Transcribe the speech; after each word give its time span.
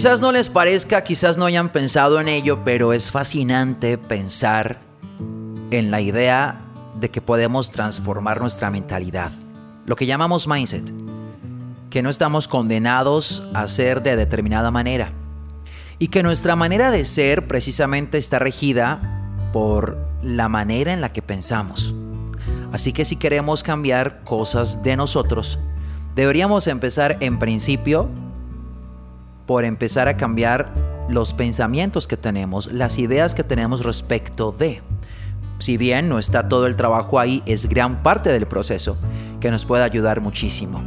Quizás 0.00 0.22
no 0.22 0.32
les 0.32 0.48
parezca, 0.48 1.04
quizás 1.04 1.36
no 1.36 1.44
hayan 1.44 1.68
pensado 1.68 2.22
en 2.22 2.28
ello, 2.28 2.64
pero 2.64 2.94
es 2.94 3.12
fascinante 3.12 3.98
pensar 3.98 4.80
en 5.70 5.90
la 5.90 6.00
idea 6.00 6.62
de 6.98 7.10
que 7.10 7.20
podemos 7.20 7.70
transformar 7.70 8.40
nuestra 8.40 8.70
mentalidad, 8.70 9.30
lo 9.84 9.96
que 9.96 10.06
llamamos 10.06 10.48
mindset, 10.48 10.90
que 11.90 12.00
no 12.00 12.08
estamos 12.08 12.48
condenados 12.48 13.42
a 13.52 13.66
ser 13.66 14.00
de 14.00 14.16
determinada 14.16 14.70
manera 14.70 15.12
y 15.98 16.08
que 16.08 16.22
nuestra 16.22 16.56
manera 16.56 16.90
de 16.90 17.04
ser 17.04 17.46
precisamente 17.46 18.16
está 18.16 18.38
regida 18.38 19.28
por 19.52 19.98
la 20.22 20.48
manera 20.48 20.94
en 20.94 21.02
la 21.02 21.12
que 21.12 21.20
pensamos. 21.20 21.94
Así 22.72 22.94
que 22.94 23.04
si 23.04 23.16
queremos 23.16 23.62
cambiar 23.62 24.24
cosas 24.24 24.82
de 24.82 24.96
nosotros, 24.96 25.58
deberíamos 26.14 26.68
empezar 26.68 27.18
en 27.20 27.38
principio 27.38 28.08
por 29.50 29.64
empezar 29.64 30.06
a 30.06 30.16
cambiar 30.16 30.72
los 31.08 31.32
pensamientos 31.32 32.06
que 32.06 32.16
tenemos, 32.16 32.72
las 32.72 32.98
ideas 32.98 33.34
que 33.34 33.42
tenemos 33.42 33.84
respecto 33.84 34.52
de. 34.52 34.80
Si 35.58 35.76
bien 35.76 36.08
no 36.08 36.20
está 36.20 36.46
todo 36.46 36.68
el 36.68 36.76
trabajo 36.76 37.18
ahí, 37.18 37.42
es 37.46 37.68
gran 37.68 38.00
parte 38.04 38.30
del 38.30 38.46
proceso 38.46 38.96
que 39.40 39.50
nos 39.50 39.64
puede 39.64 39.82
ayudar 39.82 40.20
muchísimo. 40.20 40.80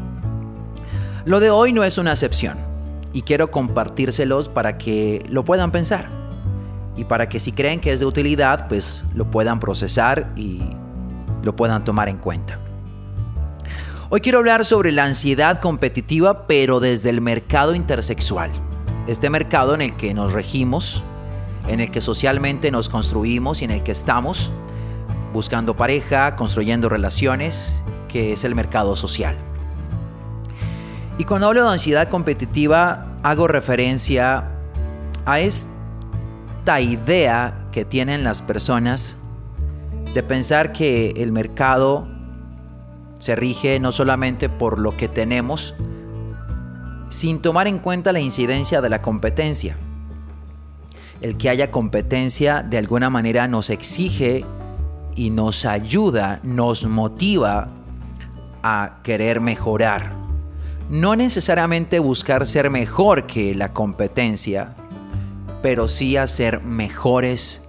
Lo 1.26 1.42
de 1.42 1.50
hoy 1.50 1.74
no 1.74 1.84
es 1.84 1.98
una 1.98 2.12
excepción 2.12 2.58
y 3.12 3.24
quiero 3.24 3.52
compartírselos 3.52 4.48
para 4.48 4.78
que 4.78 5.26
lo 5.28 5.44
puedan 5.44 5.74
pensar 5.74 6.08
y 6.96 7.04
para 7.04 7.28
que 7.28 7.42
si 7.42 7.52
creen 7.52 7.82
que 7.82 7.92
es 7.92 8.00
de 8.00 8.06
utilidad, 8.06 8.70
pues 8.70 9.04
lo 9.14 9.30
puedan 9.30 9.60
procesar 9.60 10.32
y 10.38 10.62
lo 11.44 11.54
puedan 11.54 11.84
tomar 11.84 12.08
en 12.08 12.16
cuenta. 12.16 12.58
Hoy 14.16 14.22
quiero 14.22 14.38
hablar 14.38 14.64
sobre 14.64 14.92
la 14.92 15.06
ansiedad 15.06 15.60
competitiva, 15.60 16.46
pero 16.46 16.80
desde 16.80 17.10
el 17.10 17.20
mercado 17.20 17.74
intersexual. 17.74 18.52
Este 19.08 19.28
mercado 19.32 19.74
en 19.74 19.82
el 19.82 19.96
que 19.96 20.14
nos 20.14 20.34
regimos, 20.34 21.04
en 21.68 21.80
el 21.80 21.90
que 21.90 22.00
socialmente 22.00 22.70
nos 22.70 22.90
construimos 22.90 23.64
y 23.64 23.66
en 23.66 23.72
el 23.72 23.82
que 23.82 23.92
estamos 23.92 24.52
buscando 25.34 25.76
pareja, 25.76 26.36
construyendo 26.36 26.90
relaciones, 26.90 27.82
que 28.08 28.34
es 28.34 28.44
el 28.44 28.54
mercado 28.54 28.96
social. 28.96 29.36
Y 31.18 31.24
cuando 31.24 31.48
hablo 31.48 31.64
de 31.64 31.72
ansiedad 31.72 32.08
competitiva, 32.08 33.18
hago 33.24 33.48
referencia 33.48 34.48
a 35.26 35.40
esta 35.40 36.82
idea 36.82 37.66
que 37.72 37.84
tienen 37.84 38.24
las 38.24 38.44
personas 38.44 39.18
de 40.14 40.22
pensar 40.22 40.72
que 40.72 41.16
el 41.18 41.32
mercado 41.32 42.13
se 43.24 43.38
rige 43.38 43.80
no 43.80 43.94
solamente 43.94 44.50
por 44.50 44.80
lo 44.82 44.98
que 44.98 45.08
tenemos, 45.08 45.76
sin 47.08 47.42
tomar 47.42 47.68
en 47.68 47.80
cuenta 47.80 48.12
la 48.12 48.20
incidencia 48.20 48.82
de 48.82 48.90
la 48.90 49.02
competencia. 49.02 49.78
El 51.22 51.38
que 51.38 51.48
haya 51.48 51.72
competencia 51.72 52.64
de 52.64 52.78
alguna 52.78 53.10
manera 53.10 53.48
nos 53.48 53.70
exige 53.70 54.44
y 55.16 55.30
nos 55.30 55.64
ayuda, 55.64 56.42
nos 56.44 56.86
motiva 56.86 57.70
a 58.62 58.98
querer 59.04 59.40
mejorar. 59.40 60.14
No 60.90 61.16
necesariamente 61.16 62.00
buscar 62.00 62.46
ser 62.46 62.70
mejor 62.70 63.26
que 63.26 63.56
la 63.56 63.72
competencia, 63.72 64.76
pero 65.62 65.88
sí 65.88 66.18
a 66.18 66.28
ser 66.28 66.62
mejores 66.66 67.62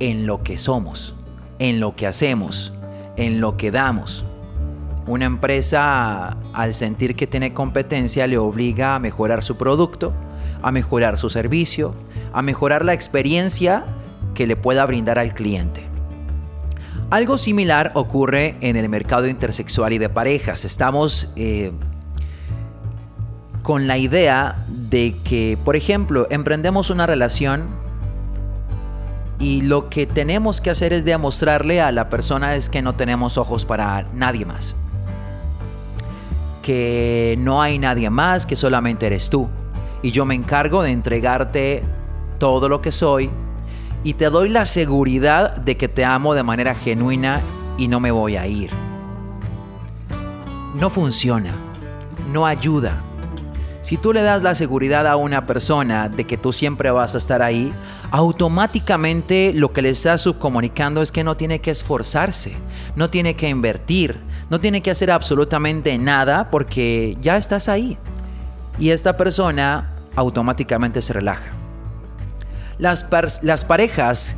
en 0.00 0.26
lo 0.26 0.42
que 0.42 0.58
somos, 0.58 1.14
en 1.60 1.78
lo 1.78 1.94
que 1.94 2.08
hacemos, 2.08 2.72
en 3.16 3.40
lo 3.40 3.56
que 3.56 3.70
damos. 3.70 4.26
Una 5.06 5.24
empresa 5.24 6.36
al 6.52 6.74
sentir 6.74 7.14
que 7.14 7.28
tiene 7.28 7.54
competencia 7.54 8.26
le 8.26 8.38
obliga 8.38 8.96
a 8.96 8.98
mejorar 8.98 9.44
su 9.44 9.56
producto, 9.56 10.12
a 10.62 10.72
mejorar 10.72 11.16
su 11.16 11.28
servicio, 11.28 11.94
a 12.32 12.42
mejorar 12.42 12.84
la 12.84 12.92
experiencia 12.92 13.84
que 14.34 14.48
le 14.48 14.56
pueda 14.56 14.84
brindar 14.84 15.20
al 15.20 15.32
cliente. 15.32 15.84
Algo 17.10 17.38
similar 17.38 17.92
ocurre 17.94 18.56
en 18.60 18.74
el 18.74 18.88
mercado 18.88 19.28
intersexual 19.28 19.92
y 19.92 19.98
de 19.98 20.08
parejas. 20.08 20.64
Estamos 20.64 21.28
eh, 21.36 21.70
con 23.62 23.86
la 23.86 23.98
idea 23.98 24.66
de 24.68 25.16
que, 25.22 25.56
por 25.64 25.76
ejemplo, 25.76 26.26
emprendemos 26.30 26.90
una 26.90 27.06
relación 27.06 27.68
y 29.38 29.60
lo 29.62 29.88
que 29.88 30.06
tenemos 30.06 30.60
que 30.60 30.70
hacer 30.70 30.92
es 30.92 31.04
demostrarle 31.04 31.80
a 31.80 31.92
la 31.92 32.08
persona 32.08 32.56
es 32.56 32.68
que 32.68 32.82
no 32.82 32.96
tenemos 32.96 33.38
ojos 33.38 33.64
para 33.64 34.08
nadie 34.12 34.44
más 34.44 34.74
que 36.66 37.36
no 37.38 37.62
hay 37.62 37.78
nadie 37.78 38.10
más, 38.10 38.44
que 38.44 38.56
solamente 38.56 39.06
eres 39.06 39.30
tú. 39.30 39.48
Y 40.02 40.10
yo 40.10 40.24
me 40.24 40.34
encargo 40.34 40.82
de 40.82 40.90
entregarte 40.90 41.84
todo 42.40 42.68
lo 42.68 42.82
que 42.82 42.90
soy 42.90 43.30
y 44.02 44.14
te 44.14 44.30
doy 44.30 44.48
la 44.48 44.66
seguridad 44.66 45.54
de 45.54 45.76
que 45.76 45.86
te 45.86 46.04
amo 46.04 46.34
de 46.34 46.42
manera 46.42 46.74
genuina 46.74 47.40
y 47.78 47.86
no 47.86 48.00
me 48.00 48.10
voy 48.10 48.34
a 48.34 48.48
ir. 48.48 48.72
No 50.74 50.90
funciona, 50.90 51.54
no 52.32 52.46
ayuda. 52.46 53.00
Si 53.82 53.96
tú 53.96 54.12
le 54.12 54.22
das 54.22 54.42
la 54.42 54.56
seguridad 54.56 55.06
a 55.06 55.14
una 55.14 55.46
persona 55.46 56.08
de 56.08 56.24
que 56.24 56.36
tú 56.36 56.52
siempre 56.52 56.90
vas 56.90 57.14
a 57.14 57.18
estar 57.18 57.42
ahí, 57.42 57.72
automáticamente 58.10 59.52
lo 59.54 59.72
que 59.72 59.82
le 59.82 59.90
estás 59.90 60.22
subcomunicando 60.22 61.00
es 61.00 61.12
que 61.12 61.22
no 61.22 61.36
tiene 61.36 61.60
que 61.60 61.70
esforzarse, 61.70 62.56
no 62.96 63.08
tiene 63.08 63.34
que 63.34 63.48
invertir, 63.48 64.18
no 64.50 64.60
tiene 64.60 64.80
que 64.80 64.90
hacer 64.90 65.10
absolutamente 65.10 65.96
nada 65.98 66.50
porque 66.50 67.16
ya 67.20 67.36
estás 67.36 67.68
ahí. 67.68 67.98
Y 68.78 68.90
esta 68.90 69.16
persona 69.16 69.92
automáticamente 70.14 71.02
se 71.02 71.12
relaja. 71.12 71.50
Las, 72.78 73.04
parejas 73.64 74.36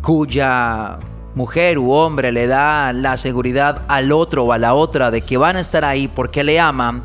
cuya 0.00 0.98
mujer 1.34 1.78
u 1.78 1.90
hombre 1.92 2.30
le 2.30 2.46
da 2.46 2.92
la 2.92 3.16
seguridad 3.16 3.82
al 3.88 4.12
otro 4.12 4.44
o 4.44 4.52
a 4.52 4.58
la 4.58 4.74
otra 4.74 5.10
de 5.10 5.22
que 5.22 5.36
van 5.36 5.56
a 5.56 5.60
estar 5.60 5.84
ahí 5.84 6.06
porque 6.08 6.44
le 6.44 6.60
aman, 6.60 7.02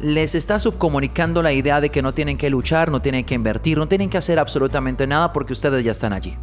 les 0.00 0.34
está 0.34 0.58
subcomunicando 0.58 1.42
la 1.42 1.52
idea 1.52 1.80
de 1.80 1.90
que 1.90 2.02
no 2.02 2.12
tienen 2.12 2.36
que 2.36 2.50
luchar, 2.50 2.90
no 2.90 3.00
tienen 3.00 3.24
que 3.24 3.34
invertir, 3.34 3.78
no 3.78 3.88
tienen 3.88 4.10
que 4.10 4.18
hacer 4.18 4.38
absolutamente 4.38 5.06
nada 5.06 5.32
porque 5.32 5.54
ustedes 5.54 5.82
ya 5.82 5.92
están 5.92 6.12
allí. 6.12 6.36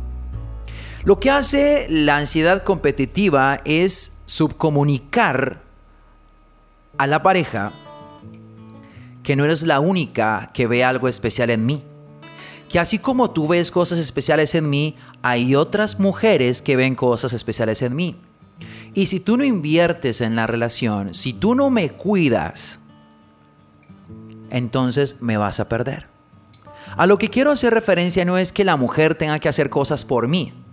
Lo 1.06 1.20
que 1.20 1.30
hace 1.30 1.86
la 1.88 2.18
ansiedad 2.18 2.64
competitiva 2.64 3.62
es 3.64 4.22
subcomunicar 4.26 5.62
a 6.98 7.06
la 7.06 7.22
pareja 7.22 7.72
que 9.22 9.36
no 9.36 9.46
eres 9.46 9.62
la 9.62 9.80
única 9.80 10.50
que 10.52 10.66
ve 10.66 10.84
algo 10.84 11.08
especial 11.08 11.52
en 11.52 11.64
mí. 11.64 11.84
Que 12.72 12.80
así 12.80 12.98
como 12.98 13.30
tú 13.30 13.48
ves 13.48 13.70
cosas 13.70 14.00
especiales 14.00 14.56
en 14.56 14.68
mí, 14.68 14.96
hay 15.22 15.54
otras 15.54 16.00
mujeres 16.00 16.64
que 16.64 16.76
ven 16.76 16.96
cosas 16.96 17.34
especiales 17.34 17.84
en 17.84 17.96
mí. 17.96 18.20
Y 18.96 19.06
si 19.06 19.20
tú 19.20 19.38
no 19.38 19.44
inviertes 19.44 20.22
en 20.22 20.36
la 20.36 20.48
relación, 20.48 21.14
si 21.14 21.34
tú 21.34 21.54
no 21.54 21.70
me 21.70 21.92
cuidas, 21.92 22.80
entonces 24.50 25.22
me 25.22 25.38
vas 25.38 25.60
a 25.60 25.70
perder. 25.70 26.08
A 26.98 27.06
lo 27.06 27.20
que 27.20 27.30
quiero 27.30 27.52
hacer 27.52 27.76
referencia 27.76 28.26
no 28.26 28.40
es 28.40 28.52
que 28.52 28.64
la 28.64 28.76
mujer 28.76 29.14
tenga 29.14 29.38
que 29.38 29.50
hacer 29.50 29.70
cosas 29.70 30.04
por 30.04 30.28
mí. 30.28 30.65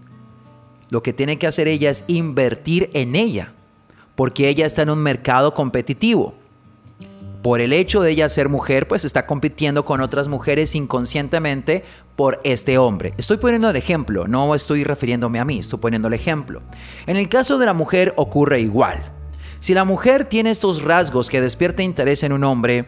Lo 0.93 1.03
que 1.03 1.15
tiene 1.15 1.39
que 1.39 1.47
hacer 1.47 1.69
ella 1.69 1.89
es 1.89 2.05
invertir 2.07 2.91
en 2.93 3.17
ella, 3.17 3.55
porque 4.15 4.51
ella 4.51 4.67
está 4.67 4.83
en 4.83 4.91
un 4.91 4.99
mercado 4.99 5.55
competitivo. 5.55 6.35
Por 7.43 7.63
el 7.63 7.73
hecho 7.73 8.03
de 8.03 8.11
ella 8.11 8.29
ser 8.29 8.51
mujer, 8.51 8.87
pues 8.89 9.07
está 9.07 9.25
compitiendo 9.25 9.87
con 9.87 10.03
otras 10.03 10.29
mujeres 10.29 10.75
inconscientemente 10.75 11.83
por 12.15 12.43
este 12.45 12.77
hombre. 12.77 13.15
Estoy 13.17 13.39
poniendo 13.39 13.71
el 13.71 13.77
ejemplo, 13.77 14.29
no 14.29 14.55
estoy 14.55 14.85
refiriéndome 14.85 15.41
a 15.41 15.47
mí, 15.47 15.61
estoy 15.61 15.79
poniendo 15.79 16.09
el 16.09 16.15
ejemplo. 16.15 16.61
En 17.07 17.17
el 17.17 17.31
caso 17.31 17.57
de 17.57 17.65
la 17.65 17.73
mujer 17.73 18.13
ocurre 18.19 18.61
igual. 18.61 19.01
Si 19.61 19.73
la 19.73 19.85
mujer 19.85 20.27
tiene 20.27 20.51
estos 20.51 20.83
rasgos 20.83 21.31
que 21.31 21.41
despierta 21.41 21.83
interés 21.83 22.23
en 22.23 22.35
un 22.35 22.45
hombre, 22.45 22.85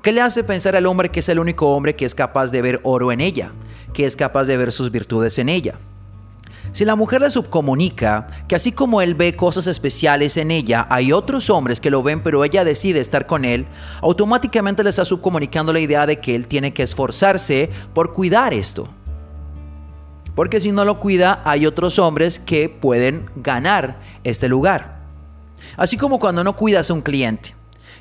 ¿Qué 0.00 0.12
le 0.12 0.20
hace 0.20 0.44
pensar 0.44 0.76
al 0.76 0.86
hombre 0.86 1.08
que 1.08 1.18
es 1.18 1.28
el 1.28 1.40
único 1.40 1.74
hombre 1.74 1.96
que 1.96 2.04
es 2.04 2.14
capaz 2.14 2.52
de 2.52 2.62
ver 2.62 2.80
oro 2.84 3.10
en 3.10 3.20
ella, 3.20 3.50
que 3.92 4.06
es 4.06 4.14
capaz 4.14 4.44
de 4.44 4.56
ver 4.56 4.70
sus 4.70 4.92
virtudes 4.92 5.38
en 5.38 5.48
ella? 5.48 5.76
Si 6.72 6.84
la 6.84 6.96
mujer 6.96 7.20
le 7.20 7.30
subcomunica 7.30 8.26
que 8.46 8.54
así 8.54 8.72
como 8.72 9.00
él 9.00 9.14
ve 9.14 9.34
cosas 9.34 9.66
especiales 9.66 10.36
en 10.36 10.50
ella, 10.50 10.86
hay 10.90 11.12
otros 11.12 11.50
hombres 11.50 11.80
que 11.80 11.90
lo 11.90 12.02
ven 12.02 12.20
pero 12.20 12.44
ella 12.44 12.64
decide 12.64 13.00
estar 13.00 13.26
con 13.26 13.44
él, 13.44 13.66
automáticamente 14.02 14.84
le 14.84 14.90
está 14.90 15.04
subcomunicando 15.04 15.72
la 15.72 15.80
idea 15.80 16.06
de 16.06 16.20
que 16.20 16.34
él 16.34 16.46
tiene 16.46 16.72
que 16.72 16.82
esforzarse 16.82 17.70
por 17.94 18.12
cuidar 18.12 18.52
esto. 18.52 18.88
Porque 20.34 20.60
si 20.60 20.70
no 20.70 20.84
lo 20.84 21.00
cuida, 21.00 21.42
hay 21.44 21.66
otros 21.66 21.98
hombres 21.98 22.38
que 22.38 22.68
pueden 22.68 23.28
ganar 23.34 23.98
este 24.22 24.48
lugar. 24.48 24.98
Así 25.76 25.96
como 25.96 26.20
cuando 26.20 26.44
no 26.44 26.54
cuidas 26.54 26.90
a 26.90 26.94
un 26.94 27.02
cliente. 27.02 27.57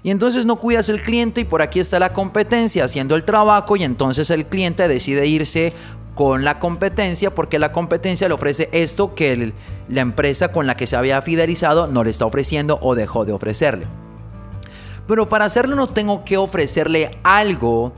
Y 0.07 0.11
entonces 0.11 0.45
no 0.45 0.55
cuidas 0.55 0.87
el 0.87 1.01
cliente 1.01 1.41
y 1.41 1.43
por 1.43 1.61
aquí 1.61 1.81
está 1.81 1.99
la 1.99 2.13
competencia 2.13 2.85
haciendo 2.85 3.13
el 3.13 3.25
trabajo 3.25 3.75
y 3.75 3.83
entonces 3.83 4.29
el 4.29 4.45
cliente 4.45 4.87
decide 4.87 5.27
irse 5.27 5.73
con 6.15 6.45
la 6.45 6.59
competencia 6.59 7.35
porque 7.35 7.59
la 7.59 7.73
competencia 7.73 8.29
le 8.29 8.33
ofrece 8.33 8.69
esto 8.71 9.15
que 9.15 9.51
la 9.89 9.99
empresa 9.99 10.53
con 10.53 10.65
la 10.65 10.77
que 10.77 10.87
se 10.87 10.95
había 10.95 11.21
fidelizado 11.21 11.87
no 11.87 12.05
le 12.05 12.11
está 12.11 12.25
ofreciendo 12.25 12.79
o 12.81 12.95
dejó 12.95 13.25
de 13.25 13.33
ofrecerle. 13.33 13.85
Pero 15.09 15.27
para 15.27 15.43
hacerlo 15.43 15.75
no 15.75 15.87
tengo 15.87 16.23
que 16.23 16.37
ofrecerle 16.37 17.17
algo 17.23 17.91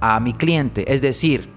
a 0.00 0.18
mi 0.18 0.32
cliente, 0.32 0.90
es 0.90 1.02
decir, 1.02 1.50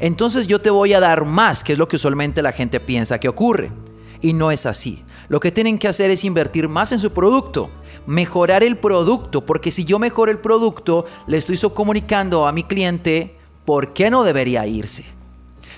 entonces 0.00 0.48
yo 0.48 0.60
te 0.60 0.68
voy 0.68 0.92
a 0.92 1.00
dar 1.00 1.24
más, 1.24 1.64
que 1.64 1.72
es 1.72 1.78
lo 1.78 1.88
que 1.88 1.96
usualmente 1.96 2.42
la 2.42 2.52
gente 2.52 2.78
piensa 2.78 3.18
que 3.18 3.30
ocurre. 3.30 3.72
Y 4.20 4.34
no 4.34 4.50
es 4.50 4.66
así. 4.66 5.02
Lo 5.28 5.40
que 5.40 5.50
tienen 5.50 5.78
que 5.78 5.88
hacer 5.88 6.10
es 6.10 6.24
invertir 6.24 6.68
más 6.68 6.92
en 6.92 7.00
su 7.00 7.10
producto, 7.12 7.70
mejorar 8.06 8.62
el 8.62 8.78
producto, 8.78 9.44
porque 9.44 9.70
si 9.70 9.84
yo 9.84 9.98
mejoro 9.98 10.30
el 10.30 10.38
producto, 10.38 11.04
le 11.26 11.38
estoy 11.38 11.58
comunicando 11.70 12.46
a 12.46 12.52
mi 12.52 12.62
cliente 12.62 13.36
por 13.64 13.92
qué 13.92 14.10
no 14.10 14.24
debería 14.24 14.66
irse. 14.66 15.04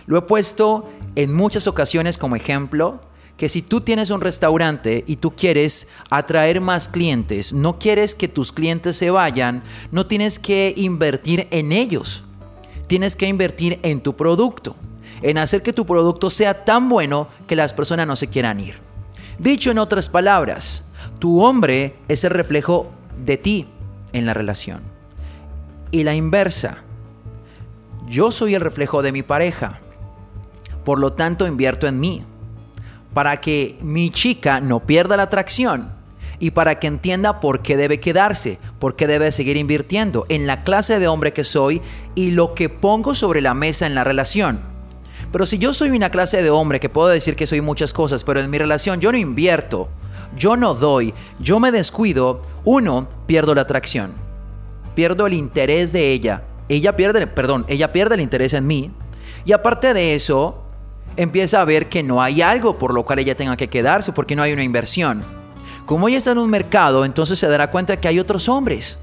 Lo 0.06 0.18
he 0.18 0.22
puesto 0.22 0.88
en 1.16 1.34
muchas 1.34 1.66
ocasiones 1.66 2.18
como 2.18 2.36
ejemplo 2.36 3.00
que 3.36 3.48
si 3.48 3.62
tú 3.62 3.80
tienes 3.80 4.10
un 4.10 4.20
restaurante 4.20 5.04
y 5.06 5.16
tú 5.16 5.30
quieres 5.30 5.88
atraer 6.10 6.60
más 6.60 6.88
clientes, 6.88 7.52
no 7.52 7.78
quieres 7.78 8.16
que 8.16 8.26
tus 8.26 8.50
clientes 8.50 8.96
se 8.96 9.10
vayan, 9.10 9.62
no 9.92 10.06
tienes 10.06 10.40
que 10.40 10.74
invertir 10.76 11.46
en 11.52 11.72
ellos. 11.72 12.24
Tienes 12.88 13.14
que 13.14 13.26
invertir 13.26 13.78
en 13.82 14.00
tu 14.00 14.16
producto, 14.16 14.74
en 15.22 15.38
hacer 15.38 15.62
que 15.62 15.72
tu 15.72 15.86
producto 15.86 16.30
sea 16.30 16.64
tan 16.64 16.88
bueno 16.88 17.28
que 17.46 17.54
las 17.54 17.72
personas 17.74 18.08
no 18.08 18.16
se 18.16 18.28
quieran 18.28 18.58
ir. 18.58 18.80
Dicho 19.38 19.70
en 19.70 19.78
otras 19.78 20.08
palabras, 20.08 20.87
tu 21.18 21.42
hombre 21.42 21.96
es 22.08 22.24
el 22.24 22.30
reflejo 22.30 22.90
de 23.24 23.36
ti 23.36 23.66
en 24.12 24.26
la 24.26 24.34
relación. 24.34 24.82
Y 25.90 26.04
la 26.04 26.14
inversa, 26.14 26.78
yo 28.06 28.30
soy 28.30 28.54
el 28.54 28.60
reflejo 28.60 29.02
de 29.02 29.12
mi 29.12 29.22
pareja. 29.22 29.80
Por 30.84 30.98
lo 30.98 31.12
tanto, 31.12 31.46
invierto 31.46 31.86
en 31.86 32.00
mí. 32.00 32.24
Para 33.14 33.38
que 33.38 33.78
mi 33.80 34.10
chica 34.10 34.60
no 34.60 34.80
pierda 34.80 35.16
la 35.16 35.24
atracción 35.24 35.92
y 36.38 36.52
para 36.52 36.78
que 36.78 36.86
entienda 36.86 37.40
por 37.40 37.62
qué 37.62 37.76
debe 37.76 37.98
quedarse, 37.98 38.58
por 38.78 38.94
qué 38.94 39.06
debe 39.06 39.32
seguir 39.32 39.56
invirtiendo 39.56 40.24
en 40.28 40.46
la 40.46 40.62
clase 40.62 41.00
de 41.00 41.08
hombre 41.08 41.32
que 41.32 41.42
soy 41.42 41.82
y 42.14 42.30
lo 42.30 42.54
que 42.54 42.68
pongo 42.68 43.14
sobre 43.14 43.40
la 43.40 43.54
mesa 43.54 43.86
en 43.86 43.94
la 43.94 44.04
relación. 44.04 44.60
Pero 45.32 45.46
si 45.46 45.58
yo 45.58 45.74
soy 45.74 45.90
una 45.90 46.10
clase 46.10 46.42
de 46.42 46.50
hombre 46.50 46.80
que 46.80 46.88
puedo 46.88 47.08
decir 47.08 47.34
que 47.34 47.46
soy 47.46 47.60
muchas 47.60 47.92
cosas, 47.92 48.22
pero 48.22 48.40
en 48.40 48.50
mi 48.50 48.58
relación 48.58 49.00
yo 49.00 49.10
no 49.10 49.18
invierto, 49.18 49.88
yo 50.36 50.56
no 50.56 50.74
doy, 50.74 51.14
yo 51.38 51.60
me 51.60 51.72
descuido, 51.72 52.40
uno, 52.64 53.08
pierdo 53.26 53.54
la 53.54 53.62
atracción. 53.62 54.12
Pierdo 54.94 55.26
el 55.26 55.34
interés 55.34 55.92
de 55.92 56.10
ella. 56.10 56.42
Ella 56.68 56.96
pierde, 56.96 57.26
perdón, 57.26 57.64
ella 57.68 57.92
pierde 57.92 58.16
el 58.16 58.20
interés 58.20 58.52
en 58.52 58.66
mí. 58.66 58.90
Y 59.44 59.52
aparte 59.52 59.94
de 59.94 60.14
eso, 60.14 60.64
empieza 61.16 61.60
a 61.60 61.64
ver 61.64 61.88
que 61.88 62.02
no 62.02 62.22
hay 62.22 62.42
algo 62.42 62.78
por 62.78 62.92
lo 62.92 63.04
cual 63.04 63.20
ella 63.20 63.36
tenga 63.36 63.56
que 63.56 63.68
quedarse, 63.68 64.12
porque 64.12 64.36
no 64.36 64.42
hay 64.42 64.52
una 64.52 64.64
inversión. 64.64 65.22
Como 65.86 66.08
ella 66.08 66.18
está 66.18 66.32
en 66.32 66.38
un 66.38 66.50
mercado, 66.50 67.04
entonces 67.04 67.38
se 67.38 67.48
dará 67.48 67.70
cuenta 67.70 67.98
que 67.98 68.08
hay 68.08 68.18
otros 68.18 68.48
hombres 68.48 68.98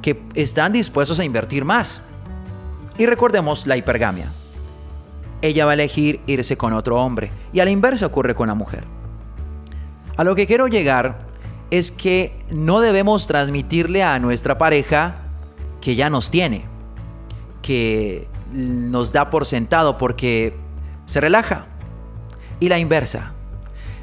que 0.00 0.22
están 0.34 0.72
dispuestos 0.72 1.20
a 1.20 1.24
invertir 1.24 1.64
más. 1.64 2.00
Y 2.96 3.06
recordemos 3.06 3.66
la 3.66 3.76
hipergamia. 3.76 4.32
Ella 5.42 5.66
va 5.66 5.72
a 5.72 5.74
elegir 5.74 6.20
irse 6.26 6.56
con 6.56 6.72
otro 6.72 7.02
hombre. 7.02 7.30
Y 7.52 7.60
a 7.60 7.64
la 7.64 7.70
inversa 7.70 8.06
ocurre 8.06 8.34
con 8.34 8.48
la 8.48 8.54
mujer. 8.54 8.84
A 10.16 10.24
lo 10.24 10.34
que 10.34 10.46
quiero 10.46 10.68
llegar 10.68 11.18
es 11.70 11.90
que 11.90 12.38
no 12.50 12.80
debemos 12.80 13.26
transmitirle 13.26 14.02
a 14.02 14.18
nuestra 14.18 14.58
pareja 14.58 15.16
que 15.80 15.96
ya 15.96 16.08
nos 16.08 16.30
tiene, 16.30 16.66
que 17.62 18.28
nos 18.52 19.12
da 19.12 19.30
por 19.30 19.44
sentado 19.46 19.98
porque 19.98 20.56
se 21.06 21.20
relaja. 21.20 21.66
Y 22.60 22.68
la 22.68 22.78
inversa. 22.78 23.32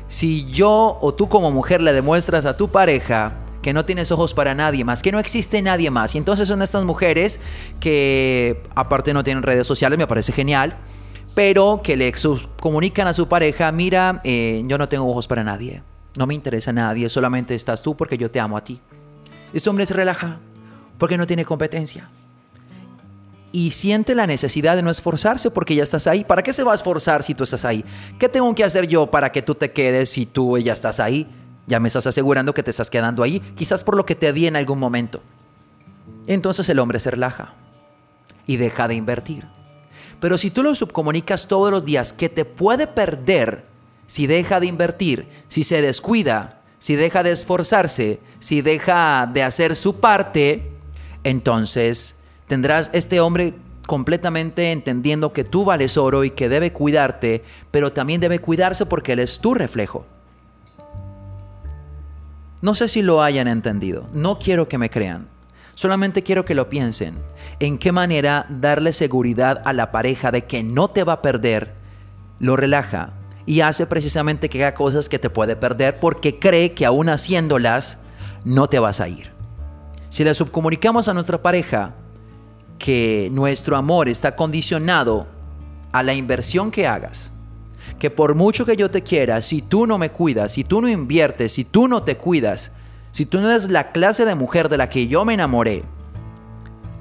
Si 0.08 0.46
yo 0.52 0.98
o 1.00 1.16
tú 1.16 1.30
como 1.30 1.52
mujer 1.52 1.82
le 1.82 1.94
demuestras 1.94 2.46
a 2.46 2.58
tu 2.58 2.70
pareja 2.70 3.38
que 3.62 3.74
no 3.74 3.86
tienes 3.86 4.12
ojos 4.12 4.34
para 4.34 4.54
nadie 4.54 4.84
más, 4.84 5.02
que 5.02 5.12
no 5.12 5.20
existe 5.20 5.62
nadie 5.62 5.90
más, 5.90 6.16
y 6.16 6.18
entonces 6.18 6.48
son 6.48 6.62
estas 6.62 6.84
mujeres 6.84 7.40
que 7.80 8.62
aparte 8.76 9.14
no 9.14 9.24
tienen 9.24 9.44
redes 9.44 9.68
sociales, 9.68 9.98
me 9.98 10.08
parece 10.08 10.34
genial, 10.34 10.76
pero 11.36 11.82
que 11.84 11.96
le 11.96 12.12
comunican 12.60 13.08
a 13.08 13.14
su 13.14 13.28
pareja, 13.28 13.72
mira, 13.72 14.20
eh, 14.24 14.64
yo 14.66 14.78
no 14.78 14.88
tengo 14.88 15.10
ojos 15.10 15.28
para 15.28 15.44
nadie, 15.44 15.84
no 16.16 16.28
me 16.28 16.34
interesa 16.34 16.72
nadie, 16.72 17.10
solamente 17.10 17.56
estás 17.56 17.82
tú 17.82 17.96
porque 17.96 18.18
yo 18.18 18.30
te 18.30 18.40
amo 18.40 18.58
a 18.58 18.64
ti. 18.64 18.80
Este 19.54 19.70
hombre 19.70 19.86
se 19.86 19.94
relaja 19.94 20.40
porque 20.98 21.18
no 21.18 21.26
tiene 21.26 21.46
competencia 21.46 22.10
y 23.52 23.72
siente 23.72 24.16
la 24.16 24.28
necesidad 24.28 24.76
de 24.76 24.82
no 24.82 24.90
esforzarse 24.90 25.52
porque 25.52 25.76
ya 25.76 25.84
estás 25.84 26.08
ahí. 26.08 26.24
¿Para 26.24 26.42
qué 26.42 26.54
se 26.54 26.64
va 26.64 26.72
a 26.72 26.76
esforzar 26.76 27.24
si 27.24 27.36
tú 27.36 27.44
estás 27.44 27.66
ahí? 27.66 27.84
¿Qué 28.18 28.30
tengo 28.30 28.54
que 28.56 28.64
hacer 28.64 28.88
yo 28.88 29.08
para 29.08 29.32
que 29.32 29.42
tú 29.42 29.56
te 29.56 29.72
quedes 29.72 30.10
si 30.10 30.26
tú 30.26 30.58
ya 30.58 30.74
estás 30.74 31.00
ahí? 31.00 31.28
Ya 31.68 31.80
me 31.80 31.88
estás 31.88 32.08
asegurando 32.08 32.54
que 32.54 32.64
te 32.64 32.72
estás 32.72 32.90
quedando 32.90 33.24
ahí, 33.24 33.40
quizás 33.56 33.84
por 33.84 33.96
lo 33.96 34.06
que 34.06 34.16
te 34.16 34.32
di 34.34 34.48
en 34.48 34.56
algún 34.56 34.80
momento. 34.80 35.22
Entonces 36.28 36.68
el 36.70 36.80
hombre 36.80 37.00
se 37.00 37.12
relaja 37.12 37.54
y 38.48 38.58
deja 38.58 38.88
de 38.88 38.96
invertir. 38.96 39.46
Pero 40.20 40.38
si 40.38 40.52
tú 40.52 40.64
lo 40.64 40.74
subcomunicas 40.76 41.48
todos 41.48 41.72
los 41.72 41.84
días 41.84 42.14
que 42.14 42.30
te 42.30 42.46
puede 42.46 42.88
perder 42.88 43.66
si 44.12 44.28
deja 44.28 44.60
de 44.60 44.68
invertir, 44.68 45.28
si 45.48 45.64
se 45.64 45.82
descuida, 45.82 46.62
si 46.80 46.98
deja 46.98 47.24
de 47.24 47.32
esforzarse, 47.32 48.20
si 48.40 48.62
deja 48.62 49.30
de 49.32 49.44
hacer 49.44 49.76
su 49.78 50.02
parte, 50.02 50.72
entonces 51.24 52.16
Tendrás 52.52 52.90
este 52.92 53.22
hombre 53.22 53.54
completamente 53.88 54.74
entendiendo 54.74 55.32
que 55.32 55.46
tú 55.46 55.64
vales 55.64 55.96
oro 55.96 56.26
y 56.26 56.32
que 56.32 56.50
debe 56.50 56.74
cuidarte, 56.74 57.44
pero 57.72 57.94
también 57.94 58.20
debe 58.20 58.40
cuidarse 58.40 58.86
porque 58.86 59.14
él 59.14 59.20
es 59.20 59.40
tu 59.40 59.54
reflejo. 59.54 60.06
No 62.62 62.76
sé 62.76 62.90
si 62.90 63.04
lo 63.04 63.24
hayan 63.24 63.48
entendido, 63.48 64.06
no 64.12 64.38
quiero 64.38 64.68
que 64.68 64.78
me 64.78 64.90
crean, 64.90 65.30
solamente 65.76 66.24
quiero 66.24 66.44
que 66.44 66.56
lo 66.56 66.68
piensen. 66.68 67.16
¿En 67.62 67.78
qué 67.78 67.94
manera 67.94 68.46
darle 68.50 68.92
seguridad 68.92 69.62
a 69.64 69.72
la 69.72 69.94
pareja 69.94 70.30
de 70.30 70.44
que 70.44 70.62
no 70.62 70.90
te 70.90 71.06
va 71.06 71.14
a 71.14 71.22
perder? 71.22 71.72
Lo 72.40 72.58
relaja 72.58 73.14
y 73.46 73.62
hace 73.62 73.86
precisamente 73.86 74.50
que 74.50 74.64
haga 74.64 74.76
cosas 74.76 75.10
que 75.10 75.20
te 75.20 75.30
puede 75.30 75.56
perder 75.56 76.00
porque 76.00 76.40
cree 76.40 76.74
que 76.74 76.86
aún 76.86 77.10
haciéndolas 77.10 78.00
no 78.44 78.68
te 78.68 78.80
vas 78.80 79.02
a 79.02 79.08
ir. 79.08 79.32
Si 80.10 80.24
le 80.24 80.34
subcomunicamos 80.34 81.08
a 81.08 81.14
nuestra 81.14 81.42
pareja, 81.42 81.96
que 82.78 83.30
nuestro 83.32 83.78
amor 83.78 84.10
está 84.10 84.36
condicionado 84.36 85.28
a 85.92 86.04
la 86.04 86.14
inversión 86.14 86.72
que 86.72 86.88
hagas. 86.88 87.32
Que 88.00 88.10
por 88.10 88.34
mucho 88.34 88.66
que 88.66 88.76
yo 88.76 88.90
te 88.90 89.04
quiera, 89.04 89.42
si 89.42 89.62
tú 89.62 89.86
no 89.86 89.98
me 89.98 90.10
cuidas, 90.10 90.54
si 90.54 90.64
tú 90.64 90.82
no 90.82 90.90
inviertes, 90.90 91.54
si 91.54 91.64
tú 91.64 91.88
no 91.88 92.04
te 92.04 92.18
cuidas, 92.18 92.72
si 93.12 93.26
tú 93.26 93.40
no 93.40 93.50
eres 93.50 93.70
la 93.70 93.92
clase 93.92 94.26
de 94.26 94.34
mujer 94.36 94.70
de 94.70 94.78
la 94.78 94.90
que 94.90 95.08
yo 95.08 95.26
me 95.26 95.36
enamoré, 95.36 95.84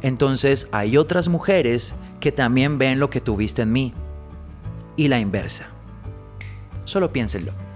entonces 0.03 0.69
hay 0.73 0.97
otras 0.97 1.29
mujeres 1.29 1.95
que 2.21 2.33
también 2.33 2.79
ven 2.79 3.01
lo 3.01 3.09
que 3.09 3.21
tuviste 3.21 3.63
en 3.63 3.73
mí. 3.73 3.95
Y 4.97 5.09
la 5.09 5.19
inversa. 5.19 5.69
Solo 6.85 7.11
piénsenlo. 7.11 7.70